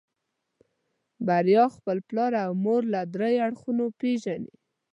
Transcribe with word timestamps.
بريا 1.27 1.65
خپل 1.75 1.97
پلار 2.09 2.31
او 2.43 2.51
مور 2.63 2.81
له 2.93 3.01
دريو 3.13 3.43
اړخونو 3.47 3.85
پېژني. 3.99 4.53